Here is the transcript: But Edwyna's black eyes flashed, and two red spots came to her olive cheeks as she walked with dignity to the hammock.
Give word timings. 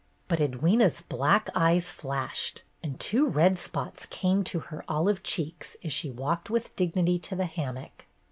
But 0.27 0.39
Edwyna's 0.39 1.01
black 1.01 1.47
eyes 1.53 1.91
flashed, 1.91 2.63
and 2.81 2.99
two 2.99 3.27
red 3.27 3.59
spots 3.59 4.07
came 4.07 4.43
to 4.45 4.57
her 4.73 4.83
olive 4.87 5.21
cheeks 5.21 5.77
as 5.83 5.93
she 5.93 6.09
walked 6.09 6.49
with 6.49 6.75
dignity 6.75 7.19
to 7.19 7.35
the 7.35 7.45
hammock. 7.45 8.05